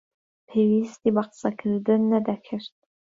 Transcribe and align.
پێویستی 0.47 1.09
بە 1.15 1.23
قسەکردن 1.29 2.01
نەدەکرد. 2.13 2.71